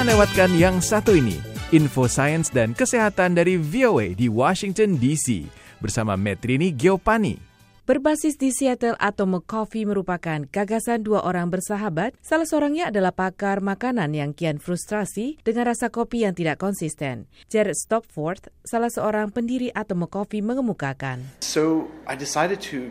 [0.00, 1.36] Jangan lewatkan yang satu ini,
[1.76, 5.44] info sains dan kesehatan dari VOA di Washington DC
[5.76, 7.36] bersama Metrini Geopani.
[7.84, 12.16] Berbasis di Seattle, Atomic Coffee merupakan gagasan dua orang bersahabat.
[12.24, 17.28] Salah seorangnya adalah pakar makanan yang kian frustrasi dengan rasa kopi yang tidak konsisten.
[17.52, 21.28] Jared Stopforth, salah seorang pendiri Atomic Coffee mengemukakan.
[21.44, 22.88] So I decided to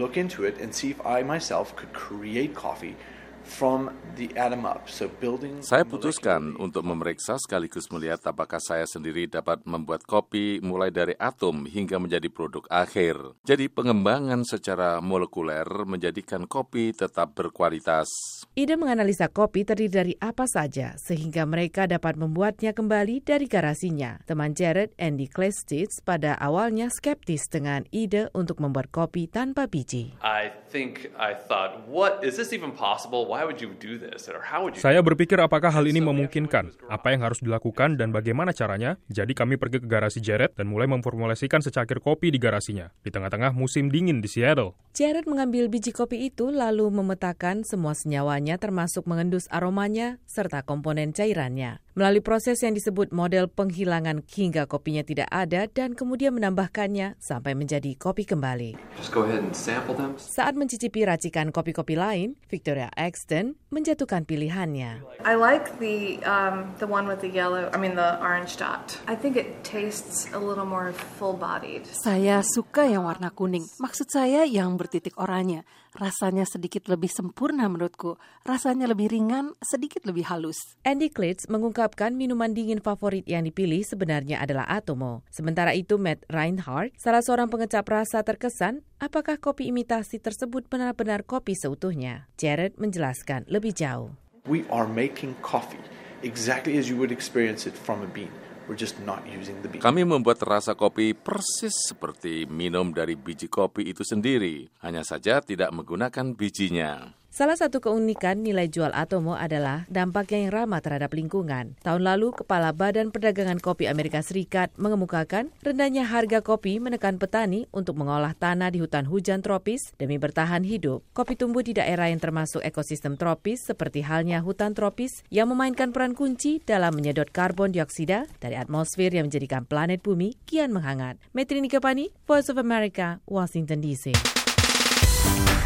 [0.00, 2.96] look into it and see if I myself could create coffee
[3.44, 4.84] from the atom up.
[4.90, 10.92] So building Saya putuskan untuk memeriksa sekaligus melihat apakah saya sendiri dapat membuat kopi mulai
[10.92, 13.38] dari atom hingga menjadi produk akhir.
[13.48, 18.06] Jadi pengembangan secara molekuler menjadikan kopi tetap berkualitas.
[18.52, 24.20] Ide menganalisa kopi terdiri dari apa saja sehingga mereka dapat membuatnya kembali dari garasinya.
[24.26, 30.18] Teman Jared, Andy Klestitz, pada awalnya skeptis dengan ide untuk membuat kopi tanpa biji.
[30.20, 33.29] I think I thought, what is this even possible?
[33.30, 34.26] Why would you do this?
[34.26, 38.10] Or how would you Saya berpikir apakah hal ini memungkinkan, apa yang harus dilakukan dan
[38.10, 38.98] bagaimana caranya.
[39.06, 43.54] Jadi kami pergi ke garasi Jared dan mulai memformulasikan secangkir kopi di garasinya di tengah-tengah
[43.54, 44.74] musim dingin di Seattle.
[44.98, 51.78] Jared mengambil biji kopi itu lalu memetakan semua senyawanya termasuk mengendus aromanya serta komponen cairannya.
[52.00, 57.92] Melalui proses yang disebut model penghilangan hingga kopinya tidak ada dan kemudian menambahkannya sampai menjadi
[58.00, 58.80] kopi kembali.
[58.96, 60.16] just go ahead and sample them?
[60.16, 65.04] Saat mencicipi racikan kopi-kopi lain, Victoria Exton menjatuhkan pilihannya.
[65.28, 67.68] I like the um, the one with the yellow.
[67.68, 68.96] I mean the orange dot.
[69.04, 71.84] I think it tastes a little more full-bodied.
[72.00, 73.68] Saya suka yang warna kuning.
[73.76, 75.68] Maksud saya yang bertitik oranye.
[75.90, 78.14] Rasanya sedikit lebih sempurna menurutku.
[78.46, 80.78] Rasanya lebih ringan, sedikit lebih halus.
[80.86, 81.50] Andy Klitz
[81.90, 85.26] mengungkapkan minuman dingin favorit yang dipilih sebenarnya adalah Atomo.
[85.26, 91.58] Sementara itu Matt Reinhardt, salah seorang pengecap rasa terkesan, apakah kopi imitasi tersebut benar-benar kopi
[91.58, 92.30] seutuhnya?
[92.38, 94.14] Jared menjelaskan lebih jauh.
[94.48, 95.82] we are making coffee
[96.24, 98.30] exactly as you would experience it from a bean.
[98.70, 99.82] We're just not using the bean.
[99.82, 105.74] Kami membuat rasa kopi persis seperti minum dari biji kopi itu sendiri, hanya saja tidak
[105.74, 107.18] menggunakan bijinya.
[107.40, 111.72] Salah satu keunikan nilai jual Atomo adalah dampaknya yang ramah terhadap lingkungan.
[111.80, 117.96] Tahun lalu, Kepala Badan Perdagangan Kopi Amerika Serikat mengemukakan rendahnya harga kopi menekan petani untuk
[117.96, 121.00] mengolah tanah di hutan hujan tropis demi bertahan hidup.
[121.16, 126.12] Kopi tumbuh di daerah yang termasuk ekosistem tropis seperti halnya hutan tropis yang memainkan peran
[126.12, 131.16] kunci dalam menyedot karbon dioksida dari atmosfer yang menjadikan planet bumi kian menghangat.
[131.32, 134.39] Metrini Kepani, Voice of America, Washington DC.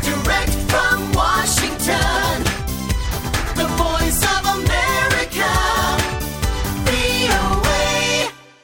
[0.02, 2.44] Direct from Washington,